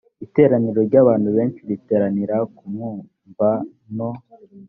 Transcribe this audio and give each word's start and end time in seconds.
iteraniro 0.25 0.79
ry 0.87 0.95
abantu 1.01 1.29
benshi 1.37 1.59
riteranira 1.69 2.35
kumwumva 2.55 3.49
no 3.95 4.11